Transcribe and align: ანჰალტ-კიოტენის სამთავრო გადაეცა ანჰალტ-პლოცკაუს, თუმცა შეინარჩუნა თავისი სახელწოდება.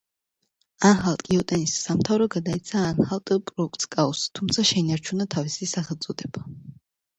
ანჰალტ-კიოტენის 0.91 1.73
სამთავრო 1.81 2.27
გადაეცა 2.37 2.81
ანჰალტ-პლოცკაუს, 2.93 4.25
თუმცა 4.41 4.67
შეინარჩუნა 4.73 5.31
თავისი 5.37 5.73
სახელწოდება. 5.77 6.47